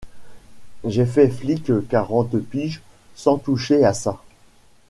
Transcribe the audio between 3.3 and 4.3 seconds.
toucher à ça!